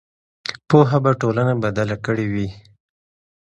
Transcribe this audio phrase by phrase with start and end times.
[0.69, 2.47] پوهه به ټولنه بدله کړې وي.